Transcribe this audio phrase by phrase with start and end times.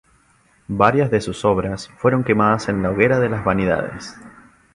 [0.67, 4.15] Varias de sus obras fueron quemadas en la hoguera de las vanidades.